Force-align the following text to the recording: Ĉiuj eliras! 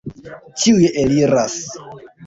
Ĉiuj 0.61 0.89
eliras! 1.05 1.63